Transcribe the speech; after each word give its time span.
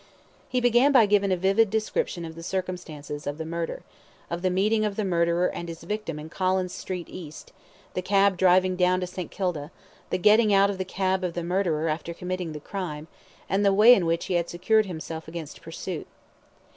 He 0.49 0.59
began 0.59 0.91
by 0.91 1.05
giving 1.05 1.31
a 1.31 1.37
vivid 1.37 1.69
description 1.69 2.25
of 2.25 2.33
the 2.33 2.41
circumstances, 2.41 3.27
of 3.27 3.37
the 3.37 3.45
murder 3.45 3.83
of 4.31 4.41
the 4.41 4.49
meeting 4.49 4.83
of 4.83 4.95
the 4.95 5.05
murderer 5.05 5.45
and 5.45 5.69
his 5.69 5.83
victim 5.83 6.17
in 6.17 6.27
Collins 6.27 6.73
Street 6.73 7.07
East 7.07 7.51
the 7.93 8.01
cab 8.01 8.35
driving 8.35 8.75
down 8.75 8.99
to 9.01 9.05
St. 9.05 9.29
Kilda 9.29 9.69
the 10.09 10.17
getting 10.17 10.51
out 10.51 10.71
of 10.71 10.79
the 10.79 10.85
cab 10.85 11.23
of 11.23 11.35
the 11.35 11.43
murderer 11.43 11.87
after 11.87 12.15
committing 12.15 12.53
the 12.53 12.59
crime 12.59 13.09
and 13.47 13.63
the 13.63 13.71
way 13.71 13.93
in 13.93 14.07
which 14.07 14.25
he 14.25 14.33
had 14.33 14.49
secured 14.49 14.87
himself 14.87 15.27
against 15.27 15.61
pursuit. 15.61 16.07